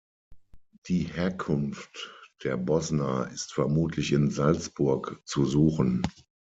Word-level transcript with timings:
Die 0.87 1.03
Herkunft 1.05 2.11
der 2.43 2.57
Bosna 2.57 3.25
ist 3.25 3.53
vermutlich 3.53 4.13
in 4.13 4.31
Salzburg 4.31 5.21
zu 5.25 5.45
suchen. 5.45 6.01